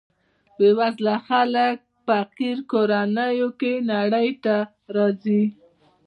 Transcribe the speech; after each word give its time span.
بې 0.57 0.69
وزله 0.79 1.15
خلک 1.27 1.77
په 2.05 2.15
فقیر 2.27 2.57
کورنیو 2.71 3.49
کې 3.59 3.73
نړۍ 3.91 4.29
ته 4.43 4.55
راځي. 4.95 5.43